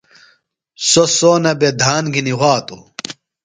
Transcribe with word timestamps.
سوۡ 0.89 1.09
سونہ 1.17 1.51
بےۡ 1.59 1.73
دھان 1.81 2.03
گِھنیۡ 2.13 2.37
وھاتوۡ۔ 2.39 2.83